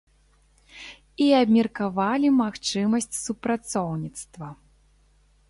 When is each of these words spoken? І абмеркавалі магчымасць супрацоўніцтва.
І 1.25 1.27
абмеркавалі 1.41 2.33
магчымасць 2.41 3.11
супрацоўніцтва. 3.25 4.53